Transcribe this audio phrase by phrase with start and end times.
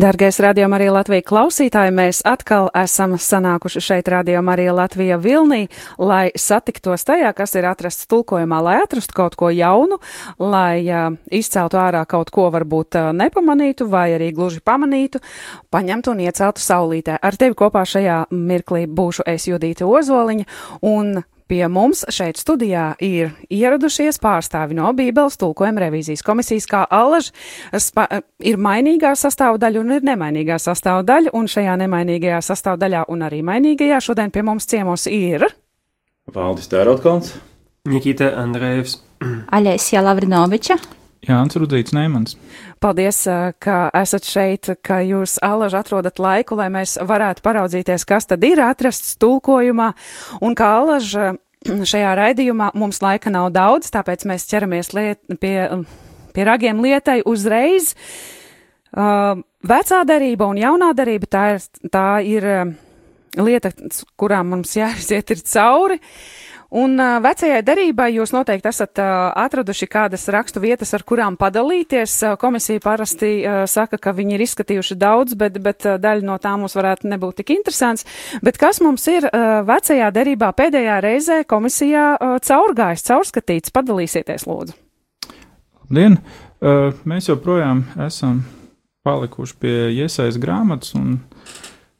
[0.00, 5.66] Dargais Radio Marija Latvija klausītāji, mēs atkal esam sanākuši šeit Radio Marija Latvija Vilnī,
[6.00, 9.98] lai satiktos tajā, kas ir atrasts tulkojumā, lai atrastu kaut ko jaunu,
[10.40, 15.20] lai uh, izceltu ārā kaut ko varbūt uh, nepamanītu vai arī gluži pamanītu,
[15.68, 17.18] paņemtu un ieceltu saulītē.
[17.20, 20.48] Ar tevi kopā šajā mirklī būšu es Judīta Ozoliņa
[20.80, 21.18] un
[21.50, 27.32] Pie mums šeit studijā ir ieradušies pārstāvi no Bībeles tulkojuma revīzijas komisijas, kā Allaž
[28.46, 34.30] ir mainīgā sastāvdaļa un ir nemainīgā sastāvdaļa, un šajā nemainīgajā sastāvdaļā un arī mainīgajā šodien
[34.30, 35.48] pie mums ciemos ir
[36.30, 37.34] Valdis Tērotkalns,
[37.90, 39.00] Nikita Andrejevs,
[39.58, 40.78] Aļēsija Lavrinoviča.
[41.26, 42.36] Jānis Rudzīts Neimans.
[42.80, 43.24] Paldies,
[43.60, 48.62] ka esat šeit, ka jūs alaži atrodat laiku, lai mēs varētu paraudzīties, kas tad ir
[48.64, 49.90] atrasts tulkojumā,
[50.40, 51.34] un kā alaži
[51.66, 55.56] šajā raidījumā mums laika nav daudz, tāpēc mēs ķeramies liet, pie,
[56.34, 57.94] pie ragiem lietai uzreiz.
[58.90, 62.46] Uh, vecā darība un jaunā darība tā ir, tā ir
[63.38, 63.70] lieta,
[64.18, 66.00] kurām mums jāiziet ir cauri.
[66.00, 72.12] Uh, Un vecajai darībai jūs noteikti esat atraduši kādas rakstu vietas, ar kurām padalīties.
[72.38, 73.30] Komisija parasti
[73.66, 77.50] saka, ka viņi ir izskatījuši daudz, bet, bet daļa no tā mums varētu nebūt tik
[77.56, 78.06] interesants.
[78.46, 79.26] Bet kas mums ir
[79.66, 82.14] vecajā darībā pēdējā reizē komisijā
[82.46, 83.74] caurgājis, caurskatīts?
[83.74, 84.78] Padalīsieties, lūdzu.
[85.88, 86.20] Labdien!
[87.08, 88.44] Mēs joprojām esam
[89.02, 91.16] palikuši pie iesaistas grāmatas, un,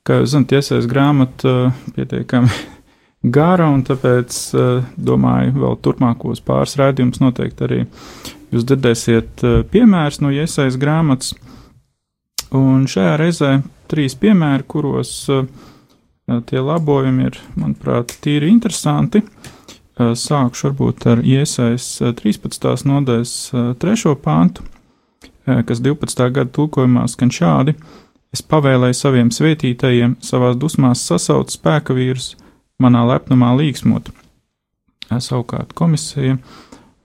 [0.06, 2.78] kā jūs zināt, iesaistas grāmata pietiekami
[3.22, 7.80] gara, un tāpēc uh, domāju, vēl turpmākos pāris raidījumus noteikti arī
[8.50, 11.34] jūs dzirdēsiet uh, piemērus no iesaistas grāmatas.
[12.56, 13.50] Un šajā reizē
[13.90, 15.44] trīs piemēri, kuros uh,
[16.48, 19.24] tie labojumi ir, manuprāt, tīri interesanti.
[20.00, 22.86] Sākšu varbūt ar iesaistas 13.
[22.88, 24.64] nodaļas uh, trešo pāntu,
[25.44, 26.22] kas 12.
[26.32, 27.74] gada tulkojumā skan šādi.
[28.32, 32.30] Es pavēlēju saviem svētītajiem savās dusmās sasaukt spēka vīrus,
[32.82, 34.10] manā lepnumā līksmot.
[35.10, 36.38] Savukārt komisija,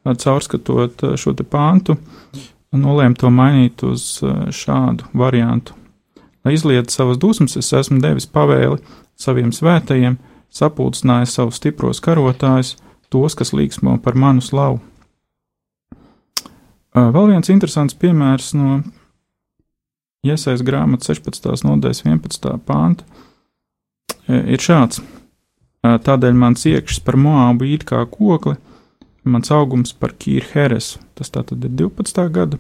[0.06, 1.98] caurskatot šo te pāntu,
[2.76, 4.20] nolēma to mainīt uz
[4.54, 5.74] šādu variantu.
[6.46, 8.78] Lai izliet savas dusmas, es esmu devis pavēli
[9.18, 10.20] saviem svētajiem,
[10.54, 12.76] sapulcinājis savus stipros karotājus,
[13.10, 14.82] tos, kas līksmo par manu slavu.
[16.96, 18.78] Vēl viens interesants piemērs no
[20.26, 21.66] iesaistas grāmatas 16.
[21.68, 22.54] nodaļas 11.
[22.64, 23.04] pānta
[24.30, 25.02] ir šāds.
[25.86, 28.56] Tādēļ mans iekšs par Moābu it kā kokli,
[29.28, 31.02] mans augums par Kīru Heresu.
[31.14, 32.26] Tas tātad ir 12.
[32.34, 32.60] gada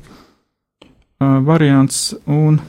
[1.19, 2.59] variants, un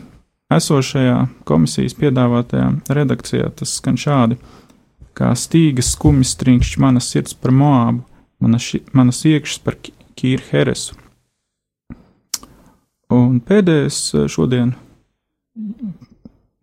[0.53, 1.19] esošajā
[1.49, 4.39] komisijas piedāvātajā redakcijā tas skan šādi:
[5.17, 8.05] kā stīgas skumjas trinkšķi manas sirds par Moābu,
[8.41, 9.77] manas, manas iekšs par
[10.17, 10.97] Kīru Heresu.
[13.13, 14.01] Un pēdējais
[14.33, 14.73] šodien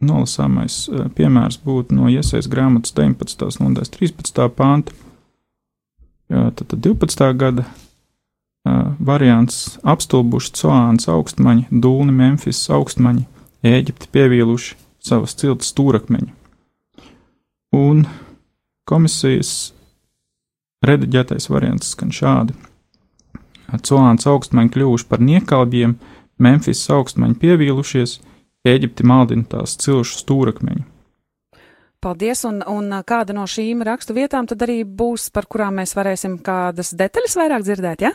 [0.07, 3.63] Nolasāmais eh, piemērs būtu no iesaistas grāmatas 19.
[3.63, 4.43] nodaļas 13.
[4.57, 4.95] pānta.
[6.33, 7.27] Tad, tad 12.
[7.37, 13.27] gada uh, variants- apstulbuši Coāns augstmaņi, Dūni, Memphis augstmaņi,
[13.63, 16.31] Ēģipti pievīluši savas ciltas stūrakmeņu.
[17.73, 18.05] Un
[18.89, 19.73] komisijas
[20.85, 22.55] rediģētais variants skan šādi.
[23.83, 25.95] Coāns augstmaņi kļuvuši par niekalbiem,
[26.43, 28.19] Memphis augstmaņi pievīlušies,
[28.63, 30.85] Eģipti maldina tās cilšu stūrakmeņu.
[32.03, 36.37] Paldies, un, un kāda no šīm rakstu vietām tad arī būs, par kurām mēs varēsim
[36.43, 38.11] kādas detaļas vairāk dzirdēt, ja?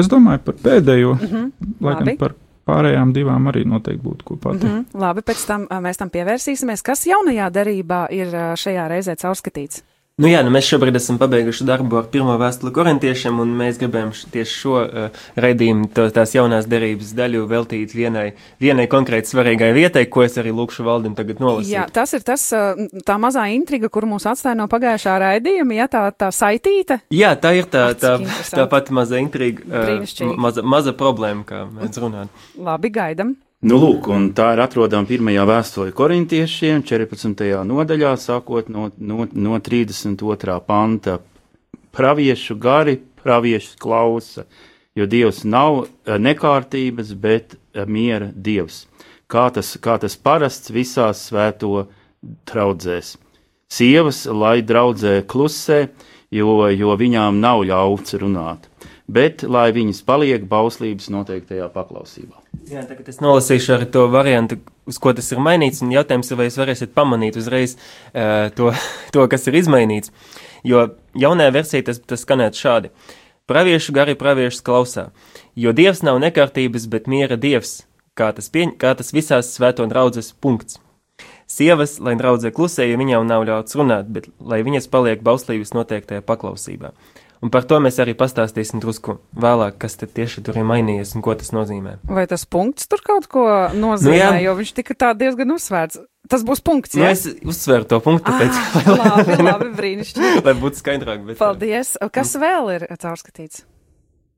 [0.00, 2.34] Es domāju par pēdējo, mm -hmm, laikam par
[2.68, 4.64] pārējām divām arī noteikti būtu ko pateikt.
[4.64, 6.82] Mm -hmm, labi, pēc tam mēs tam pievērsīsimies.
[6.82, 9.82] Kas jaunajā darībā ir šajā reizē caurskatīts?
[10.20, 14.10] Nu jā, nu mēs šobrīd esam pabeiguši darbu ar pirmo vēstuli korintiešiem, un mēs gribējām
[14.34, 18.26] tieši šo uh, raidījumu, to, tās jaunās derības daļu veltīt vienai,
[18.60, 21.72] vienai konkrēti svarīgai vietai, ko es arī lūkšu valdim tagad nolasīt.
[21.72, 25.88] Jā, tas ir tas, uh, tā mazā intriga, kur mūs atstāja no pagājušā raidījuma, ja
[25.88, 27.00] tā, tā saitīta.
[27.16, 28.18] Jā, tā ir tā, tā,
[28.52, 32.28] tā pati maza intriga, uh, maza, maza problēma, kā mēs runājam.
[32.60, 33.38] Labi, gaidam.
[33.60, 37.42] Nu, lūk, tā ir atrodama pirmajā vēstulē korintiešiem, 14.
[37.68, 40.54] nodaļā, sākot no, no, no 32.
[40.64, 41.18] panta.
[41.92, 44.46] Praviešu gari, praviešu klausa,
[44.96, 48.86] jo Dievs nav eh, nekārtības, bet eh, miera Dievs.
[49.28, 51.84] Kā tas, kā tas parasts visās svēto
[52.48, 53.18] traudzēs.
[53.68, 55.82] Sievas, lai draudzē klusē,
[56.32, 58.69] jo, jo viņām nav ļauts runāt
[59.10, 62.38] bet lai viņas paliek bauslības noteiktajā paklausībā.
[62.70, 64.60] Jā, tagad es nolasīšu arī to variantu,
[64.90, 68.72] uz ko tas ir mainīts, un jautājums ir, vai jūs varēsiet pamanīt uzreiz uh, to,
[69.14, 70.12] to, kas ir izmainīts.
[70.66, 72.92] Jo jaunajā versijā tas, tas skanētu šādi.
[73.50, 75.08] Praviešu gari praviešus klausā,
[75.58, 77.80] jo Dievs nav nekārtības, bet miera Dievs,
[78.14, 80.78] kā tas, pieņ, kā tas visās svēto draudzes punkts.
[81.50, 86.22] Sievas, lai draudzē klusē, ja viņām nav ļauts runāt, bet lai viņas paliek bauslības noteiktajā
[86.22, 86.92] paklausībā.
[87.40, 91.24] Un par to mēs arī pastāstīsim drusku vēlāk, kas tad tieši tur ir mainījies un
[91.24, 91.96] ko tas nozīmē.
[92.04, 94.30] Vai tas punkts tur kaut ko nozīmē, nu, jā.
[94.44, 96.02] jo viņš tika tā diezgan uzsvērts.
[96.30, 96.98] Tas būs punkts.
[97.00, 100.44] Nu, es uzsveru to punktu, tāpēc, ah, labi, labi, brīnišķīgi.
[100.46, 101.24] lai būtu skaidrāk.
[101.26, 101.96] Bet, Paldies.
[102.12, 102.44] Kas mm.
[102.44, 103.64] vēl ir caurskatīts?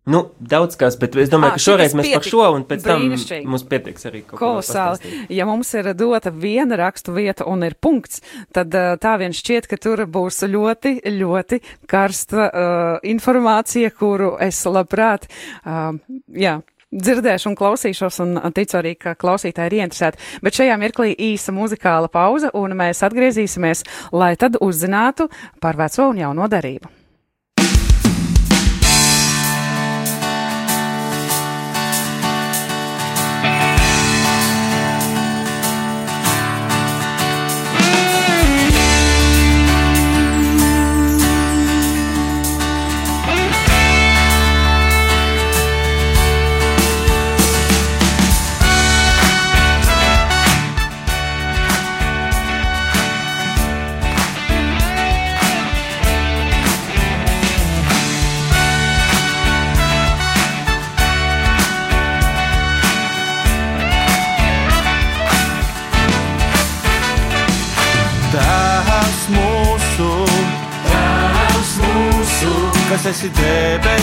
[0.03, 3.05] Nu, daudz kas, bet es domāju, à, ka šoreiz mēs par šo un pēc tam
[3.07, 4.41] mums pietiks arī kaut kas.
[4.41, 5.13] Kolosāli.
[5.31, 8.19] Ja mums ir dota viena rakstu vieta un ir punkts,
[8.51, 15.29] tad tā vien šķiet, ka tur būs ļoti, ļoti karsta uh, informācija, kuru es labprāt,
[15.63, 15.95] uh,
[16.35, 16.57] jā,
[16.91, 20.33] dzirdēšu un klausīšos, un ticu arī, ka klausītāji ir ieinteresēti.
[20.43, 23.85] Bet šajā mirklī īsa muzikāla pauze, un mēs atgriezīsimies,
[24.19, 25.29] lai tad uzzinātu
[25.63, 26.91] par veco un jauno darību.
[72.93, 73.97] Questa si deve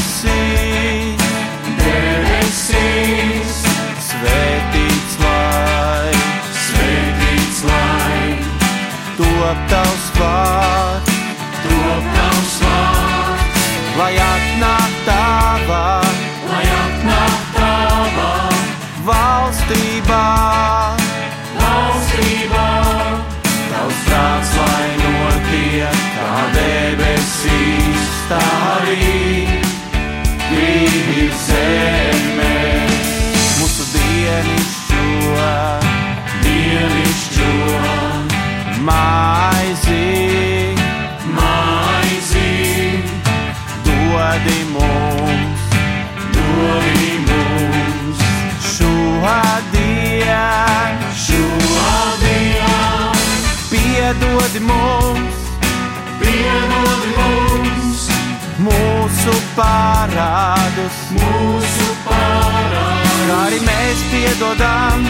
[64.49, 65.05] piedodam,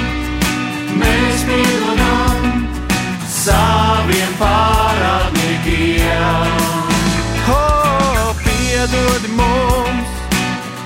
[0.99, 2.67] mēs piedodam
[3.23, 6.51] saviem parādniekiem.
[7.47, 10.09] Oh, piedod mums,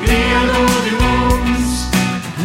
[0.04, 1.74] piedod mums,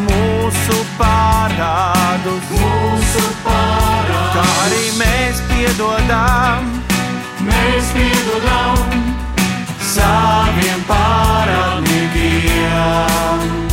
[0.08, 6.64] mūsu parādus, mūsu parādus, kā arī mēs piedodam,
[7.44, 8.88] mēs piedodam
[9.92, 13.67] saviem parādniekiem.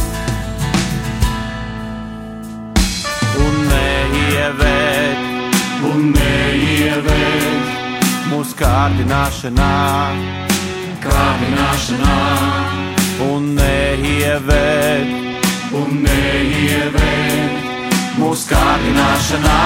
[6.06, 7.70] Un neievēt
[8.30, 9.70] mūsu kārdināšanā,
[11.02, 12.18] kārdināšanā.
[13.26, 15.14] Un neievēt,
[15.80, 17.70] un neievēt
[18.20, 19.58] mūsu kārdināšanā.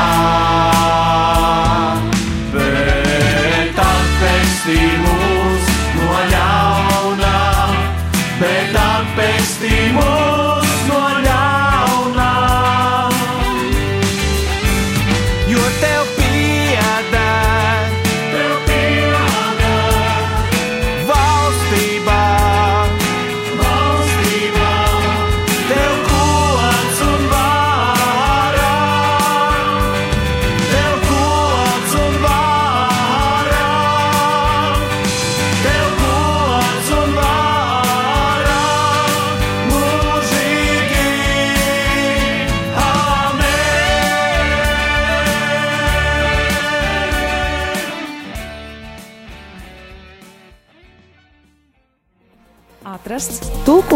[2.55, 7.37] Bet atpestī mūs no ļauna,
[8.39, 11.18] bet atpestī mūs no ļauna.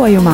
[0.03, 0.33] Tulkojumā.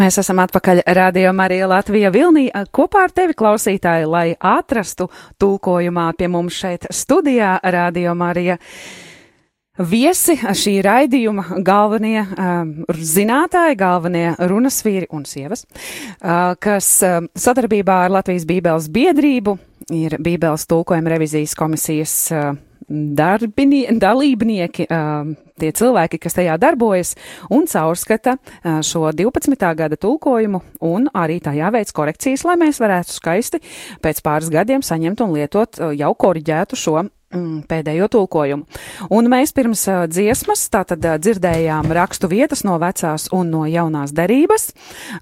[0.00, 5.06] Mēs esam atpakaļ Radio Marija Latvija Vilnī kopā ar tevi klausītāji, lai atrastu
[5.38, 8.56] tulkojumā pie mums šeit studijā Radio Marija.
[9.78, 18.00] Viesi šī raidījuma galvenie um, zinātāji, galvenie runas vīri un sievas, uh, kas um, sadarbībā
[18.08, 19.54] ar Latvijas Bībeles biedrību
[19.94, 22.58] ir Bībeles tulkojuma revizijas komisijas uh,
[22.90, 25.30] darbini, dalībnieki, uh,
[25.60, 27.14] tie cilvēki, kas tajā darbojas
[27.52, 29.56] un caurskata uh, šo 12.
[29.78, 33.62] gada tulkojumu un arī tajā veids korekcijas, lai mēs varētu skaisti
[34.02, 38.80] pēc pāris gadiem saņemt un lietot uh, jau koriģētu šo mm, pēdējo tulkojumu.
[39.14, 44.14] Un mēs pirms uh, dziesmas tātad uh, dzirdējām rakstu vietas no vecās un no jaunās
[44.16, 44.72] derības,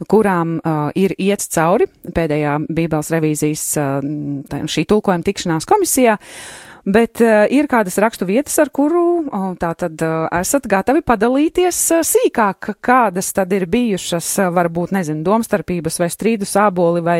[0.09, 6.17] kurām uh, ir iets cauri pēdējā Bībeles revīzijas uh, šī tulkojuma tikšanās komisijā.
[6.89, 12.05] Bet uh, ir kādas rakstu vietas, ar kuru uh, tātad uh, esat gatavi padalīties uh,
[12.07, 17.19] sīkāk, kādas tad ir bijušas, uh, varbūt, nezinu, domstarpības vai strīdu sāboli vai,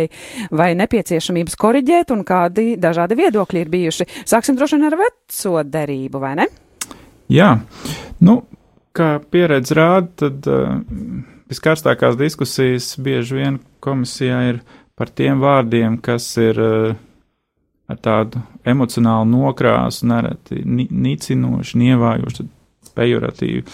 [0.49, 4.07] vai nepieciešamības koriģēt un kādi dažādi viedokļi ir bijuši.
[4.31, 6.47] Sāksim droši vien ar veco derību, vai ne?
[7.29, 7.51] Jā,
[8.25, 8.39] nu,
[8.97, 10.79] kā pieredze rāda, tad uh,
[11.53, 14.63] viskarstākās diskusijas bieži vien komisijā ir
[14.97, 16.97] par tiem vārdiem, kas ir uh,
[17.89, 22.49] ar tādu emocionālu nokrāsu, nereti ni nicinoši, nievājoši,
[22.99, 23.65] pejoratīvi.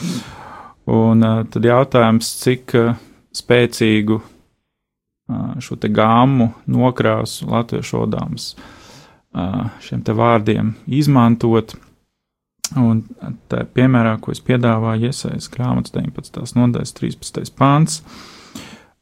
[0.95, 2.93] Un uh, tad jautājums, cik uh,
[3.35, 11.77] spēcīgu uh, šo te gāmu nokrāsu latviešu odāms uh, šiem te vārdiem izmantot.
[12.81, 13.03] Un
[13.53, 16.55] tā piemērā, ko es piedāvāju, iesaistīt grāmatas 19.
[16.59, 17.53] nodaļas 13.
[17.57, 18.01] pāns.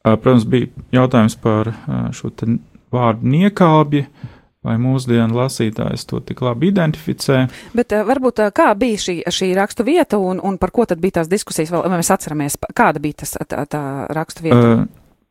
[0.02, 2.49] Uh, Protams, bija jautājums par uh, šo te
[2.92, 4.07] vārdu niekalbi,
[4.62, 7.45] vai mūsdienu lasītājs to tik labi identificē.
[7.75, 11.02] Bet uh, varbūt uh, kā bija šī, šī rakstu vieta un, un par ko tad
[11.02, 14.75] bija tās diskusijas, vai mēs atceramies, kāda bija tas, tā, tā rakstu vieta?
[14.83, 14.90] Uh,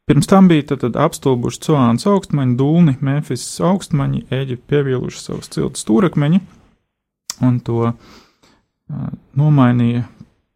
[0.10, 5.80] Pirms tam bija tad, tad apstulbuši Coāns augstmaņi, Dulni, Memphis augstmaņi, Eģipte pieviluši savus ciltu
[5.80, 6.42] stūrakmeņi,
[7.48, 7.94] un to uh,
[9.40, 10.04] nomainīja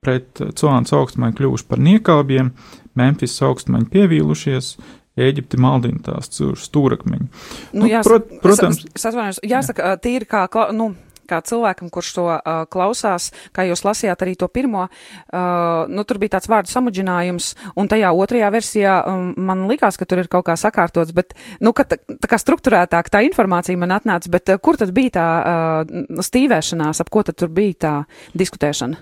[0.04, 2.52] pret Coāns augstmaņi kļuvuši par niekalbiem,
[3.00, 4.74] Memphis augstmaņi pievīlušies,
[5.16, 6.28] Eģipte maldina tās
[6.66, 7.28] stūrakmeņi.
[7.74, 10.44] Nu, Nu, jās, prot- protams- es, es atvainojos, jāsaka, ā, tīri kā,
[10.76, 10.90] nu,
[11.26, 16.20] kā cilvēkam, kurš to uh, klausās, kā jūs lasījāt arī to pirmo, uh, nu, tur
[16.22, 17.48] bija tāds vārdu samudžinājums,
[17.80, 21.34] un tajā otrajā versijā um, man likās, ka tur ir kaut kā sakārtots, bet,
[21.66, 25.16] nu, ka tā, tā kā struktūrētāk tā informācija man atnāca, bet uh, kur tad bija
[25.18, 27.96] tā uh, stīvēšanās, ap ko tad tur bija tā
[28.38, 29.00] diskutēšana?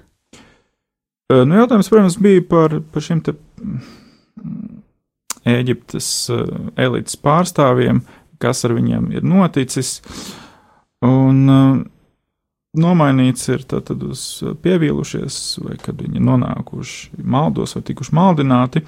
[1.34, 3.34] Uh, Nu, jautājums, protams, bija par, par šiem te
[5.50, 6.44] Ēģiptes uh,
[6.80, 8.04] elites pārstāvjiem,
[8.44, 9.98] kas ar viņiem ir noticis.
[11.04, 11.82] Un uh,
[12.74, 14.24] nomainīts ir tātad uz
[14.64, 18.84] pievīlušies, vai kad viņi nonākuši maldos vai tikuši maldināti.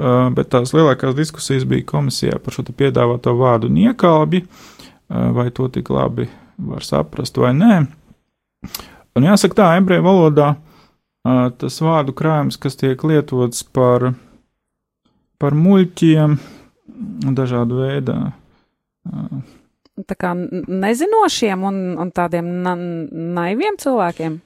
[0.00, 4.46] Bet tās lielākās diskusijas bija komisijā par šo piedāvāto vārdu niekalbi,
[5.10, 6.24] vai to tik labi
[6.56, 7.74] var saprast vai nē.
[9.18, 10.54] Un jāsaka tā, ebreju valodā
[11.60, 14.14] tas vārdu krājums, kas tiek lietots par,
[15.40, 16.36] par muļķiem
[17.26, 18.18] un dažādu veidā.
[19.08, 19.40] Uh,
[20.08, 24.38] Tā kā nezinošiem un, un tādiem na naiviem cilvēkiem?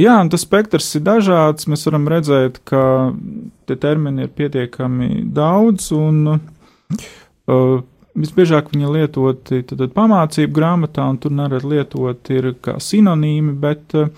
[0.00, 1.66] Jā, un tas spektrs ir dažāds.
[1.68, 3.12] Mēs varam redzēt, ka
[3.68, 7.74] tie termini ir pietiekami daudz, un uh,
[8.16, 13.96] visbiežāk viņi lietoti tad, tad pamācību grāmatā, un tur nerad lietot ir kā sinonīmi, bet
[14.00, 14.08] uh,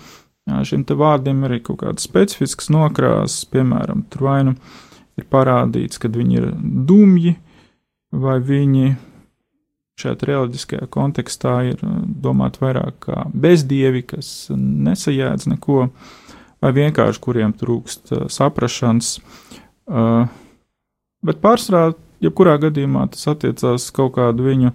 [0.47, 4.55] šiem te vārdiem ir arī kaut kādas specifiskas nokrāsas, piemēram, tur vai nu
[5.17, 6.49] ir parādīts, kad viņi ir
[6.87, 7.35] dumji,
[8.15, 8.95] vai viņi
[9.97, 15.87] šajā reliģiskajā kontekstā ir uh, domāti vairāk kā bezdievi, kas nesajēdz neko,
[16.61, 19.17] vai vienkārši kuriem trūkst uh, saprašanas.
[19.87, 20.29] Uh,
[21.25, 24.73] bet pārsvarā, jebkurā gadījumā, tas attiecās kaut kādu viņu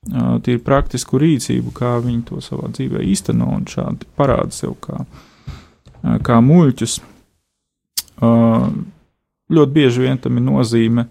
[0.00, 5.02] tīri praktisku rīcību, kā viņi to savā dzīvē īsteno un šādi parāda sev kā,
[6.24, 6.94] kā muļķus.
[9.50, 11.06] Ļoti bieži vien tam ir nozīme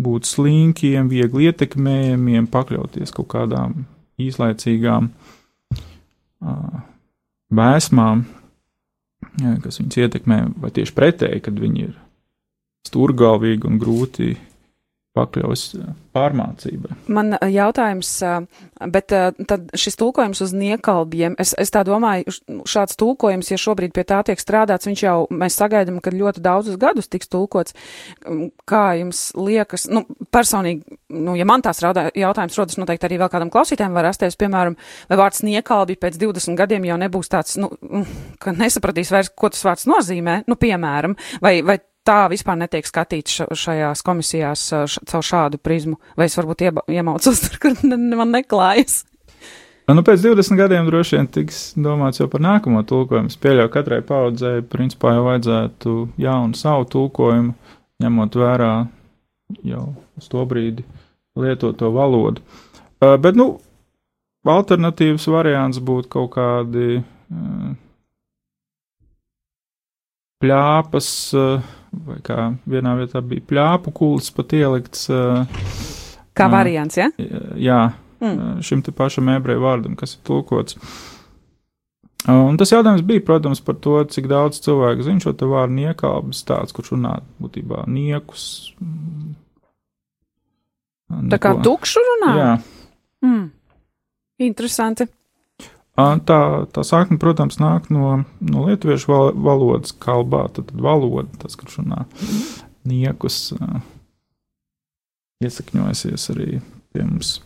[0.00, 3.84] būt slinkiem, viegli ietekmējamiem, pakļauties kaut kādām
[4.20, 6.80] īslaicīgām uh,
[7.54, 8.24] vēsmām,
[9.62, 11.94] kas viņus ietekmē, vai tieši pretēji, kad viņi ir
[12.88, 14.34] stūrgalvīgi un grūti
[15.14, 16.96] pakļaus uh, pārmācībai.
[17.14, 18.32] Man ā, jautājums, ā,
[18.90, 19.12] bet
[19.48, 24.04] tad šis tulkojums uz niekalbiem, es, es tā domāju, š- šāds tulkojums, ja šobrīd pie
[24.08, 27.76] tā tiek strādāts, viņš jau, mēs sagaidām, ka ļoti daudzus gadus tiks tulkots.
[28.26, 30.04] Um, Kā jums liekas, nu,
[30.34, 34.38] personīgi, nu, ja man tās raudā, jautājums rodas, noteikti arī vēl kādam klausītājam var rasties,
[34.40, 34.76] piemēram,
[35.10, 38.06] vai vārds niekalbi pēc 20 gadiem jau nebūs tāds, nu, mm,
[38.42, 43.40] ka nesapratīs vairs, ko tas vārds nozīmē, nu, piemēram, vai, vai tā vispār netiek skatīts
[43.40, 44.68] ša- šajās komisijās
[45.10, 49.02] caur šādu prizmu, vai es varbūt iemaucos tur, kur man neklājas.
[49.84, 53.28] Nu, pēc 20 gadiem droši vien tiks domāts jau par nākamo tulkojumu.
[53.28, 57.52] Es pieļauju, ka katrai paudzei principā jau vajadzētu jaunu savu tulkojumu,
[58.00, 58.70] ņemot vērā
[59.68, 59.84] jau
[60.16, 60.86] uz to brīdi
[61.36, 62.40] lietoto valodu.
[63.02, 63.58] Uh, bet, nu,
[64.48, 67.74] alternatīvs variants būtu kaut kādi uh,
[70.40, 71.72] pļāpas, uh,
[72.06, 75.06] vai kā vienā vietā bija pļāpu kulis pat ielikts.
[76.34, 77.10] Kā variants, ja?
[77.56, 77.82] jā,
[78.24, 78.62] Mm.
[78.64, 80.78] šim te pašam ebreju vārdam, kas ir tulkots.
[82.30, 86.40] Un tas jautājums bija, protams, par to, cik daudz cilvēku zina šo te vārdu niekalbis,
[86.48, 88.72] tāds, kurš runā būtībā niekus.
[88.80, 89.34] mm,
[91.34, 91.62] Tā kā neko.
[91.66, 92.30] tukšu runā?
[92.38, 92.52] Jā,
[93.24, 93.50] Mm.
[94.44, 95.06] Interesanti.
[95.94, 96.38] Ā, tā,
[96.74, 102.02] tā sakne, protams, nāk no, no lietuviešu val, valodas kalbā, tad, valoda, tas, kurš runā
[102.88, 103.78] niekus, ā,
[105.46, 106.48] iesakņojusies arī
[106.94, 107.36] pie mums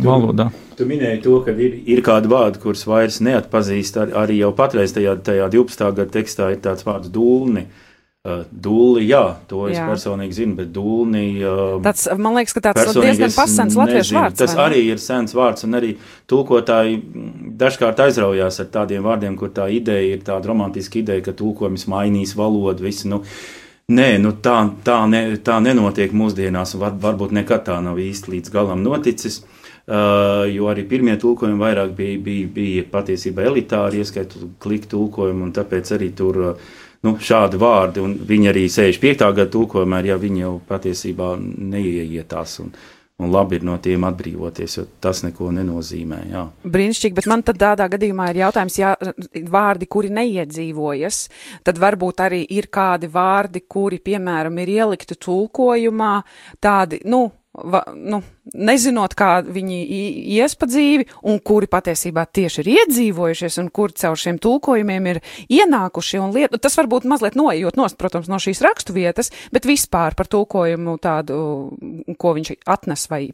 [0.00, 0.48] valodā.
[0.80, 4.00] Tu minēji to, ka ir, ir kādi vārdi, kurus vairs neatpazīst.
[4.00, 5.92] Ar, arī jau patreiz tajā, tajā 12.
[6.00, 7.66] gada tekstā ir tāds vārds dūlni.
[7.66, 7.85] Uh,
[8.50, 9.84] dūli, jā, to es Jā.
[9.86, 11.24] personīgi zinu, bet dūlni.
[11.42, 14.40] Uh, Tāds, man liekas, ka tāds diezgan pasens latviešu vārds.
[14.40, 15.92] Tas arī ir sens vārds, un arī
[16.30, 16.98] tulkotāji
[17.60, 22.34] dažkārt aizraujās ar tādiem vārdiem, kur tā ideja ir tāda romantiska ideja, ka tulkojums mainīs
[22.38, 22.86] valodu.
[22.86, 23.22] Visi, nu,
[23.86, 28.32] Nē, nu tā, tā, ne, tā nenotiek mūsdienās, un var, varbūt nekad tā nav īsti
[28.32, 29.44] līdz galam noticis.
[29.86, 35.54] Uh, jo arī pirmie tulkojumi vairāk bija, bija, bija patiesībā elitāri, ieskaitot kliku tulkojumu, un
[35.54, 36.72] tāpēc arī tur uh,
[37.04, 39.30] nu, šādi vārdi, un viņi arī 65.
[39.36, 42.72] gada tulkojumā, ir, ja viņi jau patiesībā neieietās, un,
[43.22, 46.20] un labi ir no tiem atbrīvoties, jo tas neko nenozīmē.
[46.32, 46.44] Jā.
[46.64, 48.92] Brīnišķīgi, bet man tad tādā gadījumā ir jautājums, ja
[49.52, 51.22] vārdi, kuri neiedzīvojas,
[51.66, 56.14] tad varbūt arī ir kādi vārdi, kuri, piemēram, ir ielikti tulkojumā,
[56.64, 57.26] tādi, nu,
[57.64, 58.20] va, nu
[58.54, 59.78] nezinot, kā viņi
[60.36, 65.22] ies pa dzīvi, un kuri patiesībā tieši ir iedzīvojušies, un kuri caur šiem tulkojumiem ir
[65.48, 66.60] ienākuši un lietu.
[66.62, 71.38] Tas varbūt mazliet noejot nost, protams, no šīs rakstu vietas, bet vispār par tulkojumu tādu,
[72.18, 73.26] ko viņš atnes vai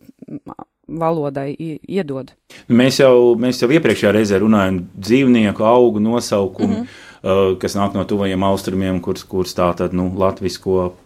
[0.92, 2.32] valodai iedod.
[2.72, 6.88] Mēs jau, mēs jau iepriekšējā reizē runājām par dzīvnieku augu nosaukumu, mm -hmm.
[7.22, 11.01] uh, kas nāk no tuvajiem austrumiem, kurus kur tā tad nu, latvisko bez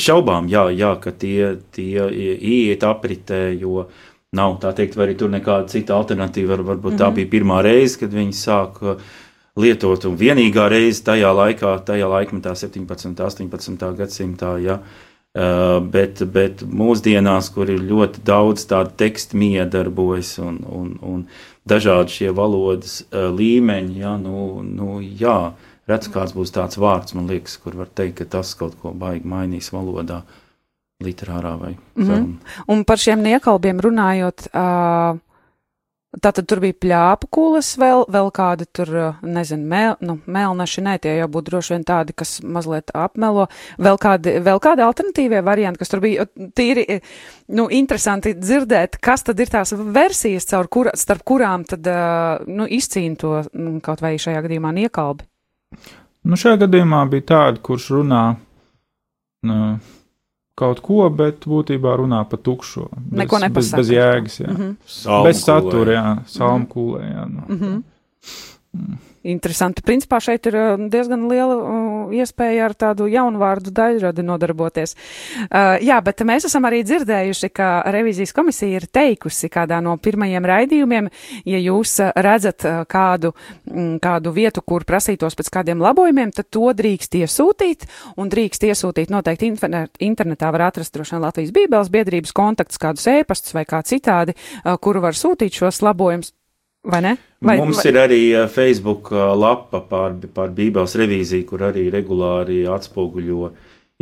[0.00, 3.86] šaubām, jā, jā, ka tie, tie ieiet apritē, jo
[4.36, 6.56] nav tā teikt, vai arī tur nekāda cita alternatīva.
[6.56, 7.02] Var, varbūt mm -hmm.
[7.04, 8.96] tā bija pirmā reize, kad viņi sāka
[9.56, 13.06] lietot, un vienīgā reize tajā laikā, tajā laikmetā, 17.
[13.08, 13.96] un 18.
[13.96, 14.56] gadsimtā.
[14.62, 14.80] Ja,
[15.36, 21.26] Uh, bet, bet mūsdienās, kur ir ļoti daudz tādu tekstu miedarbojas un, un, un
[21.68, 25.52] dažādi šie valodas uh, līmeņi, jā, nu, nu, jā,
[25.90, 29.28] redz, kāds būs tāds vārds, man liekas, kur var teikt, ka tas kaut ko baigi
[29.28, 30.22] mainīs valodā,
[31.04, 32.38] literārā vai mm
[32.72, 35.18] Un par šiem niekalbiem runājot, ā,
[36.22, 38.88] tātad tur bija pļāpu kūles vēl, vēl kādi tur,
[39.22, 43.46] nezinu, mēl, nu, mēlnaši, nē, tie jau būtu droši vien tādi, kas mazliet apmelo,
[43.78, 47.00] vēl kādi, vēl kādi alternatīvie varianti, kas tur bija, tīri,
[47.48, 52.66] nu, interesanti dzirdēt, kas tad ir tās versijas, caur kura, starp kurām tad, ā, nu,
[52.66, 55.28] izcīna to, nu, kaut vai šajā gadījumā niekalbi.
[56.26, 58.22] Nu, šajā gadījumā bija tāda, kurš runā
[59.46, 59.58] nu,
[60.58, 62.88] kaut ko, bet būtībā runā pa tukšo.
[62.96, 63.82] Bez, Neko bez, nepasaka.
[63.82, 64.50] bez jēgas, jā.
[64.50, 64.62] Mhm.
[64.62, 65.26] -hmm.
[65.26, 67.26] Bez satura, jā, salmkūlē, jā.
[67.30, 67.44] Nu.
[67.48, 67.82] Mhm.
[69.26, 69.82] Interesanti.
[69.82, 74.94] Principā šeit ir uh, diezgan liela uh, iespēja ar tādu jaunu vārdu daļradi nodarboties.
[75.48, 80.46] Uh, jā, bet mēs esam arī dzirdējuši, ka revizijas komisija ir teikusi kādā no pirmajiem
[80.46, 81.10] raidījumiem,
[81.48, 83.32] ja jūs uh, redzat uh, kādu,
[83.66, 87.90] mm, kādu vietu, kur prasītos pēc kādiem labojumiem, tad to drīkst iesūtīt,
[88.22, 93.10] un drīkst iesūtīt noteikti internet, internetā var atrast droši vien Latvijas Bībeles biedrības kontaktus, kādus
[93.10, 94.38] ēpastus vai kā citādi,
[94.80, 96.36] kuru var sūtīt šos labojumus.
[96.86, 97.16] Vai ne?
[97.42, 101.88] Vai, Mums vai, ir arī uh, Facebook uh, lapa par, par Bībeles revīziju, kur arī
[101.92, 103.50] regulāri atspoguļo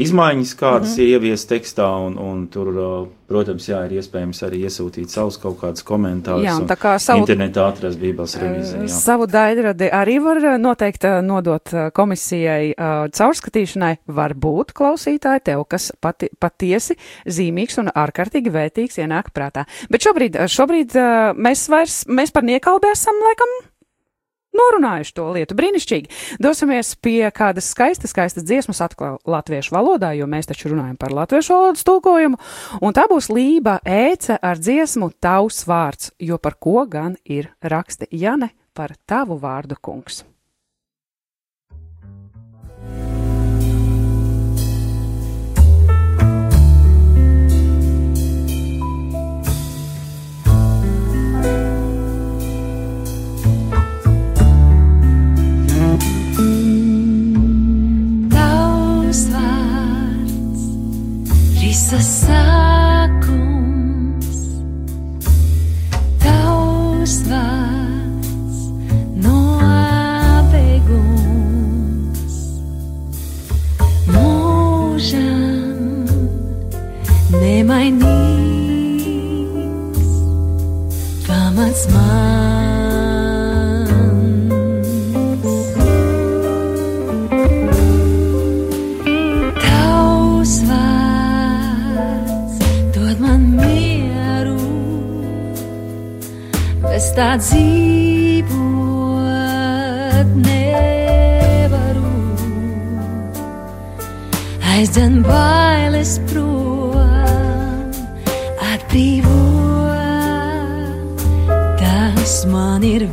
[0.00, 1.02] izmaiņas, kādas mm -hmm.
[1.02, 5.61] ir ieviestas tekstā, un, un tur, uh, protams, jā, ir iespējams arī iesūtīt savus kaut
[5.61, 6.44] kādus komentārus.
[6.44, 8.83] Jā, tā kā savu- internetā atrast Bībeles revīziju.
[8.83, 8.88] jā.
[8.88, 12.74] Savu daļradi arī var eh, noteikti eh, nodot eh, komisijai
[13.14, 13.96] caurskatīšanai.
[14.07, 19.64] Varbūt klausītāji tev, kas pati, patiesi zīmīgs un ārkārtīgi vērtīgs ienāk prātā.
[19.90, 20.98] Bet šobrīd, šobrīd
[21.37, 23.54] mēs vairs, mēs par niekalbi esam laikam
[24.58, 25.56] norunājuši to lietu.
[25.58, 26.10] Brīnišķīgi.
[26.42, 31.54] Dosimies pie kādas skaistas, skaistas dziesmas atkal latviešu valodā, jo mēs taču runājam par latviešu
[31.54, 32.40] valodas tulkojumu.
[32.82, 38.10] Un tā būs lība ēce ar dziesmu Tavs vārds, jo par ko gan ir raksti
[38.10, 40.24] Jane par tavu vārdu kungs.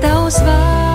[0.00, 0.93] tavs vārds.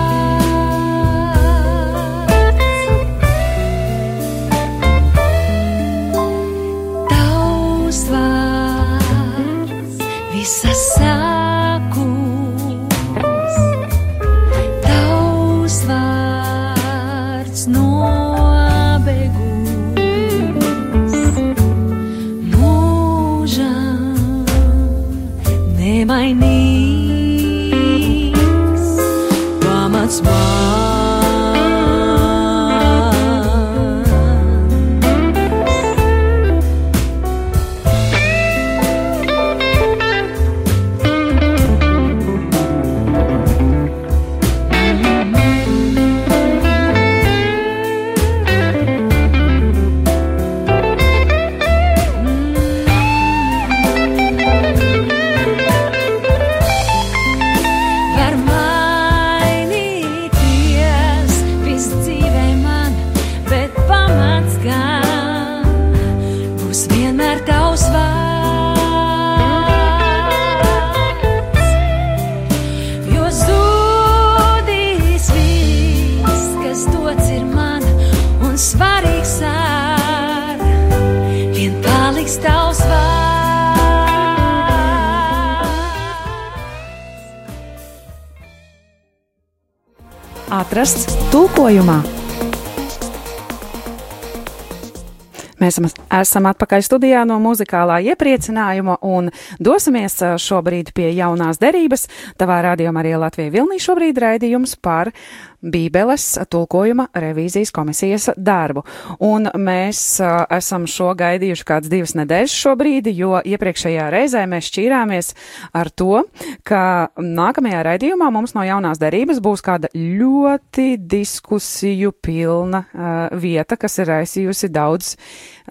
[96.22, 99.30] Esam, atpakaļ studijā no muzikālā iepriecinājuma un
[99.62, 102.06] dosimies šobrīd pie jaunās derības.
[102.40, 105.12] Tavā rādījumā arī Latvija Vilnī šobrīd raidījums par
[105.60, 108.82] Bībeles tulkojuma revīzijas komisijas darbu.
[109.26, 115.32] Un mēs ā, esam šo gaidījuši kāds divas nedēļas šobrīd, jo iepriekšējā reizē mēs šķīrāmies
[115.76, 116.22] ar to,
[116.64, 116.82] ka
[117.20, 124.10] nākamajā raidījumā mums no jaunās derības būs kāda ļoti diskusiju pilna uh, vieta, kas ir
[124.14, 125.14] raisījusi daudz,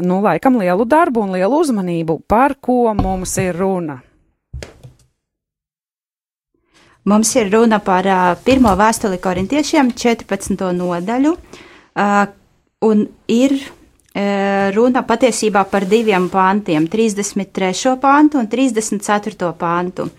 [0.01, 4.01] nu, laikam lielu darbu un lielu uzmanību, par ko mums ir runa.
[7.09, 10.59] Mums ir runa par uh, pirmo vēstuli korintiešiem, 14.
[10.77, 12.19] nodaļu, uh,
[12.85, 13.01] un
[13.33, 17.95] ir uh, runa patiesībā par diviem pantiem- 33.
[18.03, 19.53] pantu un 34.
[19.57, 20.09] pantu.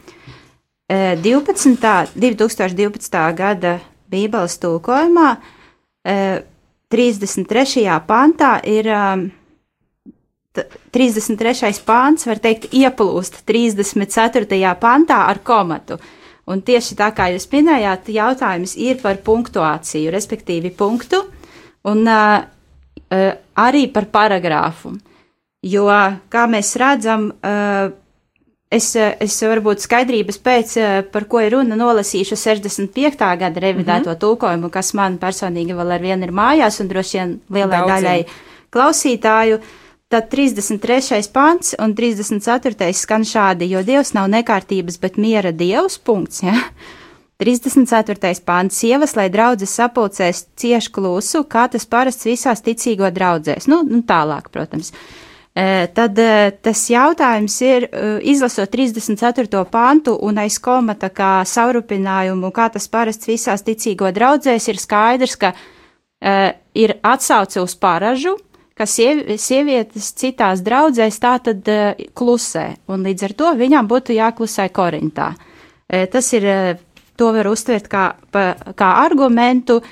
[0.90, 2.16] Uh, 12.
[2.18, 3.24] 2012.
[3.38, 3.78] gada
[4.10, 6.40] Bībeles tulkojumā uh,
[6.90, 7.86] 33.
[8.06, 8.88] pantā ir
[10.52, 11.84] t- 33.
[11.86, 14.74] pāns, var teikt, ieplūst 34.
[14.82, 16.00] pantā ar komatu.
[16.50, 21.22] Un tieši tā kā jūs minējāt, jautājums ir par punktuāciju, respektīvi punktu,
[21.86, 23.32] un uh, uh,
[23.62, 24.96] arī par paragrāfu.
[25.62, 25.86] Jo,
[26.32, 27.90] kā mēs redzam, uh,
[28.72, 33.20] es, uh, es varbūt skaidrības pēc, uh, par ko ir runa, nolasīšu 65.
[33.44, 34.20] gada revidēto mm -hmm.
[34.20, 37.96] tulkojumu, kas man personīgi vēl ar vienu ir mājās, un droši vien lielai Daudziem.
[37.96, 38.24] daļai
[38.70, 39.60] klausītāju.
[40.10, 41.28] Tad 33.
[41.30, 42.88] pants un 34.
[42.98, 46.00] skan šādi, jo Dievs nav nekārtības, bet miera Dievs.
[46.02, 46.56] Punkts, ja?
[47.38, 48.18] 34.
[48.42, 53.70] pāns sievas, lai draudzes sapulcēs cieši klusu, kā tas parasts visās ticīgo draudzēs.
[53.70, 54.90] Nu, nu tālāk, protams.
[55.54, 59.62] E, Tad e, tas jautājums ir, e, izlasot 34.
[59.70, 65.54] pantu un aiz komata kā saurupinājumu, kā tas parasts visās ticīgo draudzēs, ir skaidrs, ka
[65.54, 66.36] e,
[66.74, 68.40] ir atsauce uz paražu,
[68.80, 74.16] ka sievi, sievietes citās draudzēs tā tad uh, klusē, un līdz ar to viņām būtu
[74.16, 75.34] jāklusē Korintā.
[75.36, 79.82] Uh, tas ir, uh, to var uztvert kā, kā argumentu,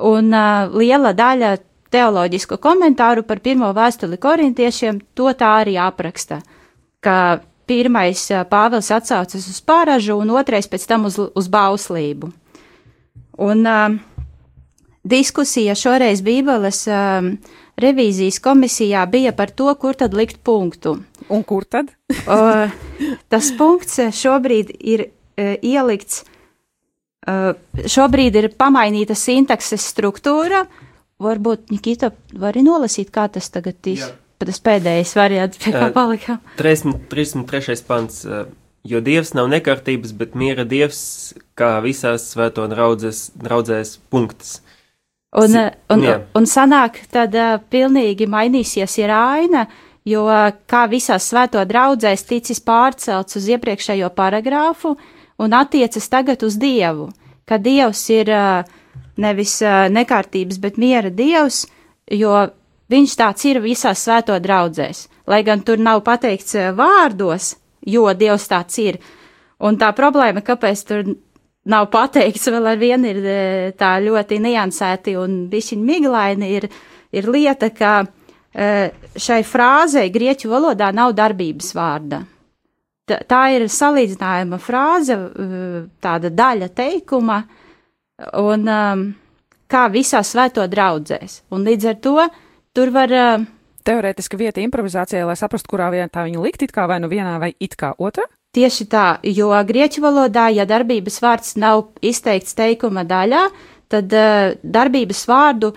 [0.00, 1.58] un uh, liela daļa
[1.92, 6.40] teoloģisku komentāru par pirmo vēstuli korintiešiem to tā arī apraksta,
[7.04, 12.32] ka pirmais uh, Pāvils atsaucas uz pāražu, un otrais pēc tam uz, uz bauslību.
[13.44, 14.00] Un uh,
[15.04, 17.34] diskusija šoreiz Bībeles um,
[17.80, 20.98] revīzijas komisijā bija par to, kur tad likt punktu.
[21.32, 21.92] Un kur tad?
[22.26, 22.72] uh,
[23.32, 26.24] tas punkts šobrīd ir uh, ielikts,
[27.26, 30.66] uh, šobrīd ir pamainīta sintakses struktūra.
[31.22, 34.02] Varbūt, Nikita, vari nolasīt, kā tas tagad ir.
[34.42, 35.92] Tas pēdējais variants, pie kā Jā.
[35.94, 36.40] palikām.
[36.58, 37.78] 33.
[37.86, 38.24] pants.
[38.26, 38.50] eh,
[38.82, 44.56] Jo Dievs nav nekārtības, bet miera Dievs, kā visās svēto draudzes, draudzēs punkts.
[44.58, 44.71] Uh,
[45.88, 46.18] un, jā.
[46.36, 49.64] un sanāk, tad uh, pilnīgi mainīsies ir aina,
[50.04, 54.92] jo uh, kā visās svēto draudzēs ticis pārcelts uz iepriekšējo paragrāfu
[55.40, 57.08] un attiecas tagad uz Dievu,
[57.48, 58.28] ka Dievs ir
[59.18, 59.56] nevis
[59.90, 61.64] nekārtības, bet miera Dievs,
[62.12, 62.36] jo
[62.92, 68.78] viņš tāds ir visās svēto draudzēs, lai gan tur nav pateikts vārdos, jo Dievs tāds
[68.84, 69.00] ir.
[69.62, 71.04] Un tā problēma, kāpēc tur
[71.70, 73.38] nav pateikts, vēl ar vienu ir e,
[73.78, 76.68] tā ļoti niansēti un bišķiņ miglaini, ir,
[77.14, 82.22] ir lieta, ka e, šai frāzei grieķu valodā nav darbības vārda.
[83.12, 85.64] Tā, ir salīdzinājuma frāze, e,
[86.02, 87.42] tāda daļa teikuma,
[88.38, 89.02] un um,
[89.70, 91.42] kā visā svēto draudzēs.
[91.54, 92.28] Un līdz ar to
[92.76, 93.48] tur var uh,
[93.82, 97.50] Teorētiski vieta improvizācijai, lai saprastu, kurā vietā viņu likt, it kā vai nu vienā vai
[97.58, 98.28] it kā otrā.
[98.52, 103.46] Tieši tā, jo grieķu valodā, ja darbības vārds nav izteikts teikuma daļā,
[103.88, 105.70] tad uh, darbības vārdu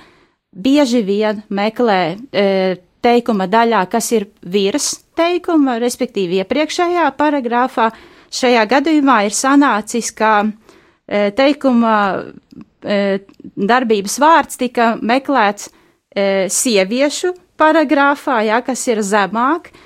[0.51, 7.93] bieži vien meklē uh, teikuma daļā, kas ir virs teikuma, respektīvi iepriekšējā paragrāfā.
[8.35, 18.43] Šajā gadījumā ir sanācis, ka uh, teikuma uh, darbības vārds tika meklēts uh, sieviešu paragrāfā,
[18.51, 19.71] jā, kas ir zemāk.
[19.71, 19.84] Eh,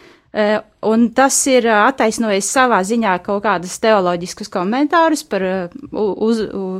[0.81, 6.79] Un tas ir eh, attaisnojis savā ziņā kaut kādus teoloģiskus komentārus par eh, uz, u,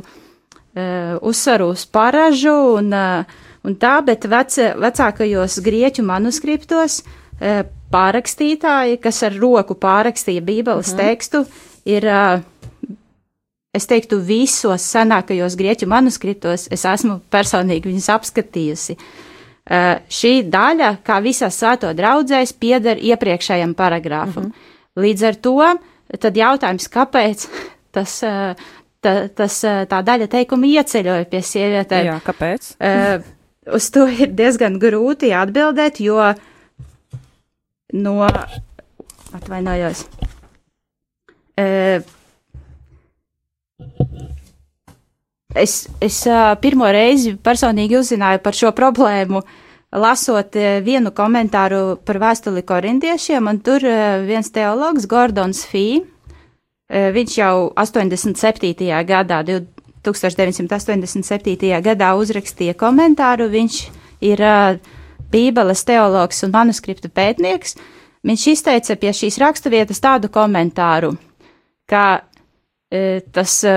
[0.72, 7.02] eh, uzsvaru uz paražu un, eh, un tā, bet vece, vecākajos grieķu manuskriptos
[7.40, 11.42] eh, pārakstītāji, kas ar roku pārakstīja Bībeles tekstu,
[11.84, 12.94] ir, eh,
[13.76, 18.96] es teiktu, visos senākajos grieķu manuskriptos, es esmu personīgi viņus apskatījusi.
[18.96, 19.29] Uh,
[20.10, 24.48] šī daļa, kā visās svēto draudzēs, pieder iepriekšējam paragrāfam.
[24.48, 24.76] Mm -hmm.
[24.96, 25.56] Līdz ar to,
[26.18, 27.46] tad jautājums, kāpēc
[27.94, 28.54] tas, uh,
[29.00, 32.72] ta, tas, uh, tā daļa teikuma ieceļoja pie sievietēm, Jā, kāpēc?
[32.80, 33.22] uh,
[33.74, 36.34] uz to ir diezgan grūti atbildēt, jo
[37.92, 38.16] no,
[39.32, 40.06] atvainojos,
[41.60, 42.02] uh,
[45.54, 46.22] Es, es
[46.62, 49.42] pirmo reizi personīgi uzzināju par šo problēmu,
[49.90, 50.54] lasot
[50.86, 53.82] vienu komentāru par vēstuli korintiešiem, un tur
[54.28, 56.04] viens teologs, Gordons Fī,
[56.90, 58.86] viņš jau 87.
[59.08, 59.42] gadā,
[60.06, 61.82] 1987.
[61.82, 63.80] gadā uzrakstīja komentāru, viņš
[64.30, 64.44] ir
[65.30, 67.76] Bībeles teologs un manuskriptu pētnieks,
[68.26, 71.12] viņš izteica pie šīs raksturvietas tādu komentāru,
[71.88, 72.22] ka
[72.90, 73.76] e, tas e,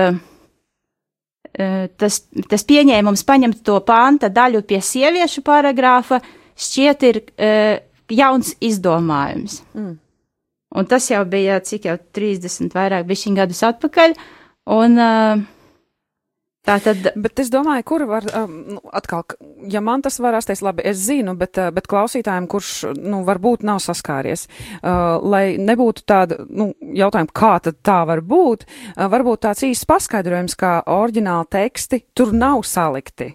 [1.54, 6.18] tas, tas pieņēmums paņemt to panta daļu pie sieviešu paragrāfa
[6.58, 7.50] šķiet ir e,
[8.10, 9.60] jauns izdomājums.
[9.74, 9.94] Mm.
[10.74, 14.16] Un tas jau bija cik jau 30 vairāk bišķiņ gadus atpakaļ,
[14.74, 15.10] un e,
[16.64, 19.24] tā tad Bet es domāju, kur var, um, nu, atkal,
[19.70, 23.64] ja man tas var rasties, labi, es zinu, bet, uh, bet klausītājiem, kurš, nu, varbūt
[23.66, 24.46] nav saskāries,
[24.80, 29.88] uh, lai nebūtu tāda, nu, jautājuma, kā tad tā var būt, uh, varbūt tāds īsts
[29.88, 33.34] paskaidrojums, kā oriģināli teksti tur nav salikti.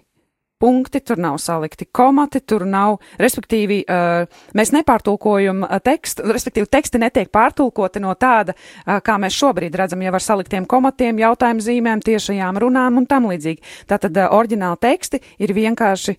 [0.60, 7.00] Punkti tur nav salikti, komati tur nav, respektīvi, uh, mēs nepārtulkojam uh, tekstu, respektīvi, teksti
[7.00, 12.04] netiek pārtulkoti no tāda, uh, kā mēs šobrīd redzam, jau ar saliktiem komatiem, jautājumu zīmēm,
[12.04, 13.64] tiešajām runām un tam līdzīgi.
[13.88, 16.18] Tātad oriģināli teksti ir vienkārši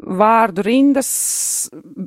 [0.00, 1.12] vārdu rindas,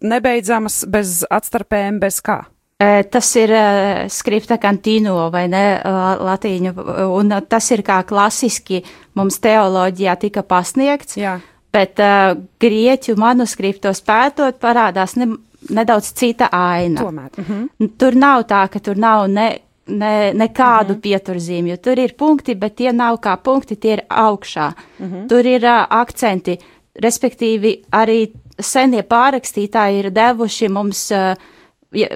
[0.01, 2.41] nebeidzamas, bez atstarpēm, bez kā.
[2.80, 6.74] E, Tas ir e, skripta kantino vai ne la- latīņu,
[7.16, 8.82] un tas ir kā klasiski
[9.16, 11.38] mums teoloģijā tika pasniegts, Jā.
[11.72, 15.30] bet uh, grieķu manuskriptos pētot parādās ne,
[15.70, 17.02] nedaudz cita aina.
[17.02, 17.32] Tomēr.
[17.38, 17.90] Mhm.
[17.98, 19.48] Tur nav tā, ka tur nav ne,
[19.88, 21.02] ne, nekādu mm -hmm.
[21.02, 24.74] pieturzīmju, jo tur ir punkti, bet tie nav kā punkti, tie ir augšā.
[25.00, 25.28] Mm -hmm.
[25.30, 26.58] Tur ir uh, akcenti.
[26.96, 31.36] respektīvi arī senie pārrakstītāji ir devuši mums uh,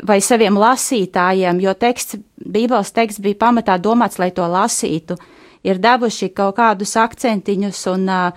[0.04, 5.18] vai saviem lasītājiem, jo teksts, Bībeles teksts bija pamatā domāts, lai to lasītu,
[5.64, 8.32] ir devuši kaut kādus akcentiņus un uh,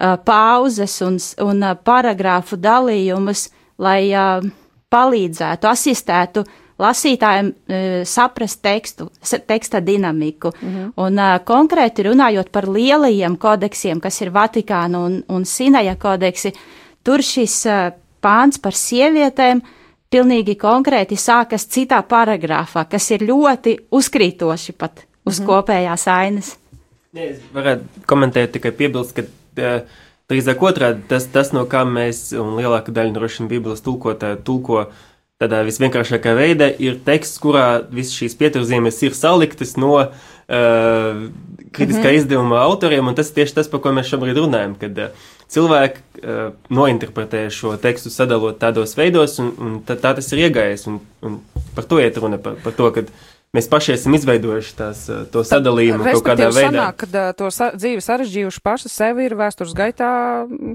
[0.00, 3.48] uh, pauzes un, un uh, paragrāfu dalījumus,
[3.78, 4.46] lai uh,
[4.90, 6.44] palīdzētu, asistētu
[6.78, 9.10] lasītājiem uh, saprast tekstu,
[9.46, 10.52] teksta dinamiku.
[10.60, 10.92] Mm -hmm.
[10.96, 16.52] Un uh, konkrēti runājot par lielajiem kodeksiem, kas ir Vatikāna un, un Sinaja kodeksi,
[17.02, 19.62] tur šis uh, pāns par sievietēm
[20.12, 25.48] pilnīgi konkrēti sākas citā paragrāfā, kas ir ļoti uzkrītoši pat uz mm -hmm.
[25.50, 26.56] kopējās ainas.
[27.14, 29.82] Es varētu komentēt tikai piebilst, ka uh,
[30.30, 34.86] drīzāk otrādi tas, tas, no kā mēs un lielāka daļa droši vien Bībeles tulkotāju tulko
[35.40, 40.06] tādā visvienkāršākā veidā, ir teksts, kurā visas šīs pieturzīmes ir saliktas no uh,
[40.48, 42.16] kritiskā mm -hmm.
[42.16, 45.98] izdevuma autoriem, un tas ir tieši tas, par ko mēs šobrīd runājam, kad uh, cilvēki
[45.98, 51.00] uh, nointerpretē šo tekstu sadalot tādos veidos, un, un tā, tā tas ir iegājies, un,
[51.22, 51.40] un
[51.74, 53.04] par to iet runa, par, par to, ka
[53.52, 56.72] mēs paši esam izveidojuši tās, uh, to sadalījumu kaut kādā veidā.
[56.72, 60.10] sanāk, kad uh, to sa dzīvi sarežģījuši paši sevi ir vēstures gaitā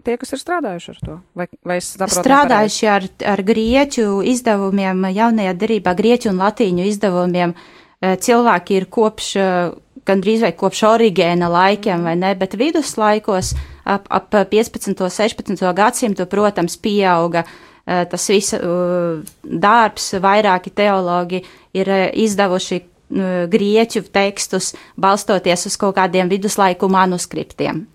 [0.05, 1.19] tie, kas ir strādājuši ar to.
[1.33, 2.21] Vai, vai es saprotu?
[2.21, 9.35] Strādājuši ar, ar grieķu izdevumiem, jaunajā derībā, grieķu un latīņu izdevumiem, eh, cilvēki ir kopš,
[9.39, 9.73] eh,
[10.07, 13.53] gandrīz vai kopš origēna laikiem, vai ne, bet viduslaikos
[13.85, 14.95] ap, ap 15.
[15.09, 15.73] 16.
[15.75, 24.05] gadsimtu, protams, pieauga eh, tas viss eh, darbs, vairāki teologi ir eh, izdevuši eh, grieķu
[24.11, 27.85] tekstus, balstoties uz kaut kādiem viduslaiku manuskriptiem.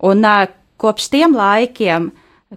[0.00, 0.46] Un uh,
[0.80, 2.08] kopš tiem laikiem,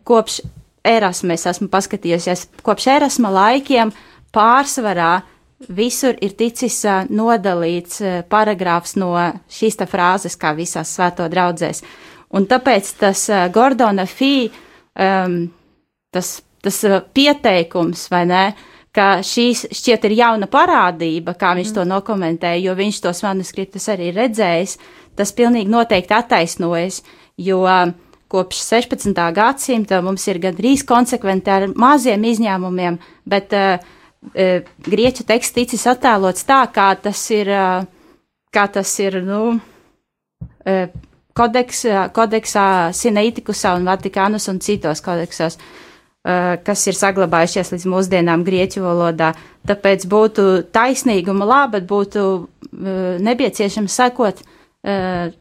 [0.08, 0.40] kopš
[0.84, 3.92] Erasma, es esmu paskatījusies, kopš Erasma laikiem
[4.36, 5.22] pārsvarā
[5.70, 9.14] visur ir ticis nodalīts paragrāfs no
[9.52, 11.84] šīs tā frāzes, kā visās svēto draudzēs.
[12.34, 14.50] Un tāpēc tas Gordona Fī,
[14.98, 15.40] um,
[16.14, 16.80] tas, tas
[17.14, 18.46] pieteikums, vai ne,
[18.94, 21.78] ka šīs šķiet ir jauna parādība, kā viņš mm.
[21.78, 24.78] to nokomentēja, jo viņš tos manuskriptus arī redzējis,
[25.18, 27.02] tas pilnīgi noteikti attaisnojas,
[27.42, 27.64] jo
[28.34, 29.18] kopš 16.
[29.34, 32.98] gadsimta mums ir gandrīz konsekventi ar maziem izņēmumiem,
[33.30, 33.92] bet uh,
[34.34, 37.86] grieķu teksts ticis attēlots tā, kā tas ir, uh,
[38.54, 40.86] kā tas ir, nu, uh,
[41.38, 45.58] kodeks, kodeksā Sinaiticusā un Vatikānus un citos kodeksos,
[46.24, 49.34] kas ir saglabājušies līdz mūsdienām grieķu valodā.
[49.68, 52.22] Tāpēc būtu taisnīguma labad, būtu
[53.28, 55.34] nepieciešams sekot uh,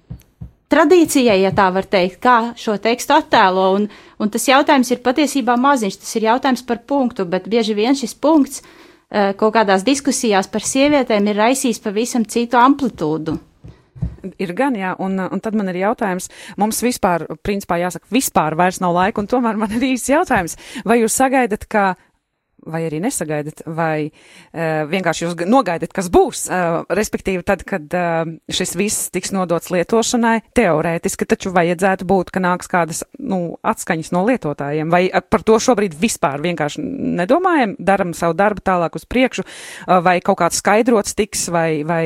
[0.73, 3.69] tradīcijai, ja tā var teikt, kā šo tekstu attēlo.
[3.77, 7.99] Un, un tas jautājums ir patiesībā maziņš, tas ir jautājums par punktu, bet bieži vien
[7.99, 13.39] šis punkts uh, kaut kādās diskusijās par sievietēm ir raisījis pavisam citu amplitūdu.
[14.39, 18.79] Ir gan, jā, un, un tad man ir jautājums, mums vispār, principā jāsaka, vispār vairs
[18.83, 20.57] nav laika, un tomēr man ir īsts jautājums,
[20.87, 21.93] vai jūs sagaidat, ka
[22.67, 26.45] vai arī nesagaidat, vai uh, vienkārši jūs ga- nogaidat, kas būs.
[26.47, 32.43] Uh, respektīvi, tad, kad uh, šis viss tiks nodots lietošanai, teorētiski taču vajadzētu būt, ka
[32.45, 34.93] nāks kādas nu, atskaņas no lietotājiem.
[34.93, 36.85] Vai par to šobrīd vispār vienkārši
[37.23, 42.05] nedomājam, daram savu darbu tālāk uz priekšu, uh, vai kaut kāds skaidrots tiks, vai, vai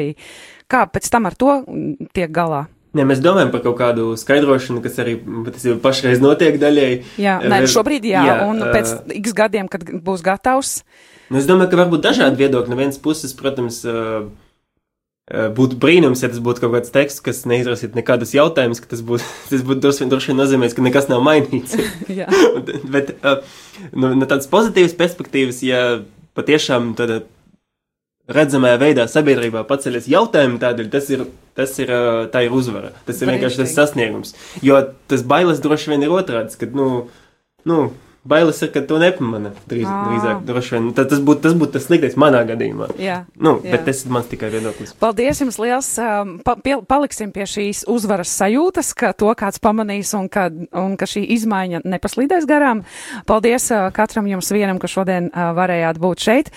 [0.71, 2.67] kā pēc tam ar to mm, tiek galā.
[2.97, 7.03] Ja mēs domājam par kaut kādu skaidrošanu, kas arī patiesībā pašreiz notiek daļēji.
[7.21, 10.79] Jā, nē, šobrīd jā, jā un pēc x gadiem, kad būs gatavs,
[11.27, 12.71] Nu, es domāju, ka var būt dažādi viedokļi.
[12.71, 14.29] No vienas puses, protams, uh,
[15.27, 19.03] uh, būtu brīnums, ja tas būtu kaut kāds teksts, kas neizraisītu nekādus jautājumus, ka tas
[19.07, 21.75] būtu, tas būtu droši droši vien nozīmēs, ka nekas nav mainīts.
[22.95, 23.41] Bet uh,
[23.91, 25.83] no, no tādas pozitīvas perspektīvas, ja
[26.39, 27.25] patiešām tādā
[28.31, 31.93] redzamajā veidā sabiedrībā paceļas jautājumi tādēļ, tas ir, tas ir,
[32.33, 32.93] tā ir uzvara.
[33.09, 34.35] Tas ir vienkārši tas sasniegums.
[34.65, 37.07] Jo tas bailes droši vien ir otrāds, kad, nu,
[37.67, 37.87] nu
[38.27, 40.41] bailes ir, ka to nepamana drīz, drīzāk.
[40.49, 42.89] Droši vien tad tas būtu tas, būt tas sliktais manā gadījumā.
[42.99, 43.21] jā.
[43.39, 43.77] Nu, Jā.
[43.77, 44.97] bet tas ir mans tikai viedoklis.
[44.99, 45.91] Paldies jums liels.
[46.45, 51.07] Pa, pie, paliksim pie šīs uzvaras sajūtas, ka to kāds pamanīs un ka, un ka
[51.07, 52.83] šī izmaiņa nepaslīdēs garām.
[53.31, 56.51] Paldies katram jums vienam, ka šodien varējāt būt šeit.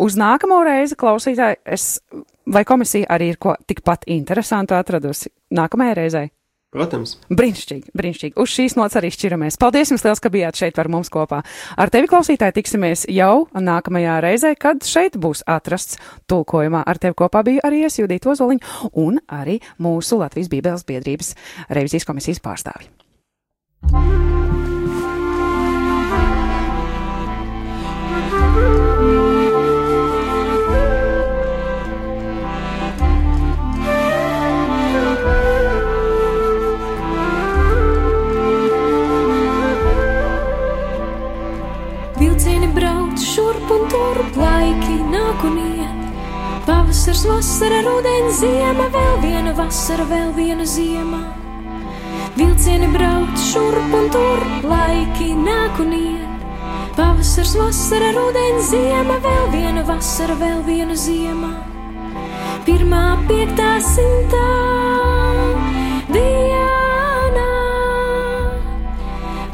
[0.00, 1.86] Uz nākamo reizi, klausītāji, es,
[2.48, 6.30] vai komisija arī ir ko tikpat interesantu atradusi nākamajai reizei?
[6.70, 7.16] Protams.
[7.34, 8.36] Brīnišķīgi, brīnišķīgi.
[8.38, 9.58] Uz šīs nots arī šķiramies.
[9.58, 11.40] Paldies jums liels, ka bijāt šeit ar mums kopā.
[11.74, 15.98] Ar tevi, klausītāji, tiksimies jau nākamajā reizē, kad šeit būs atrasts
[16.30, 16.84] tulkojumā.
[16.86, 21.34] Ar tevi kopā bija arī es, Judita Ozoliņa, un arī mūsu Latvijas Bībeles biedrības
[21.74, 22.86] revizijas komisijas pārstāvi.
[49.70, 51.20] Vasara, vēl viena ziema.
[52.34, 56.40] Vilcieni brauc šurp un tur, laiki nāk un iet.
[56.96, 61.52] Pavasars, vasara, rudens, ziema, vēl viena vasara, vēl viena ziema.
[62.66, 64.48] Pirmā piektā simtā
[66.10, 67.46] dienā,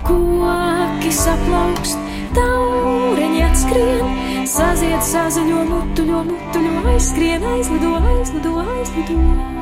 [0.08, 2.00] koki saplaukst,
[2.38, 4.16] taureņi atskrien,
[4.48, 9.55] saziet sazaļo mutuļo, mutuļo, aizskrien, aizlido, aizlido, aizlido.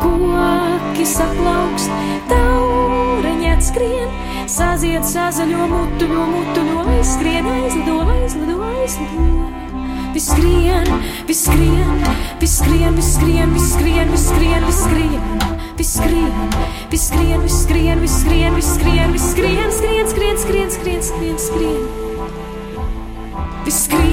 [0.00, 1.92] Koki saplaukst,
[2.30, 4.16] taureņi atskrien,
[4.50, 9.26] saziet sazaļo mutuļo, mutuļo, aizskrien, aizlido, aizlido, aizlido.
[10.16, 10.86] Viss skrien,
[11.28, 11.98] viss skrien,
[12.40, 15.56] viss skrien, viss skrien, viss skrien, viss skrien, viss skrien.
[15.76, 16.32] Viss skrien,
[16.90, 21.38] viss skrien, viss skrien, viss skrien, viss skrien, viss skrien, skrien, skrien, skrien, skrien, skrien,
[21.38, 21.82] skrien,
[23.66, 24.05] viss skrien,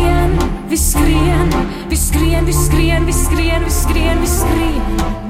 [1.89, 4.84] viss skrien, viss skrien, viss skrien, viss skrien, viss skrien.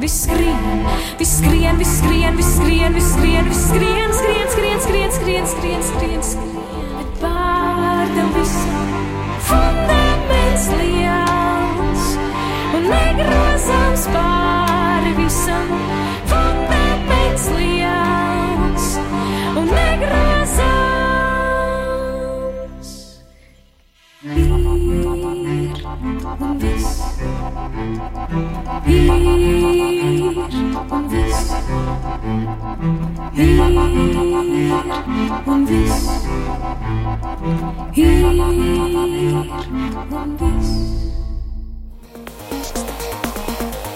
[0.04, 0.88] Viss skrien,
[1.20, 5.84] viss skrien, viss skrien, viss skrien, viss skrien, viss skrien, skrien, skrien, skrien, skrien, skrien,
[5.92, 6.52] skrien, skrien.
[6.98, 8.94] Bet pār tam visam
[9.48, 12.06] fundaments liels
[12.76, 14.33] un negrozāms pāri
[28.88, 29.09] Ir
[30.91, 31.51] un viss.
[33.36, 33.59] Ir
[35.47, 36.07] un viss.
[37.95, 38.26] Ir
[40.16, 40.72] un viss.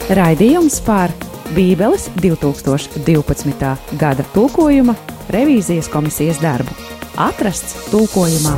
[0.07, 1.11] Raidījums par
[1.55, 3.71] Bībeles 2012.
[3.99, 4.95] gada tulkojuma
[5.31, 6.75] revīzijas komisijas darbu
[7.17, 8.55] atrasts tulkojumā